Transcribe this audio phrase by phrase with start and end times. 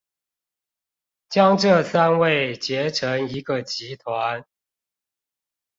[1.29, 4.45] 將這三位結成一個集團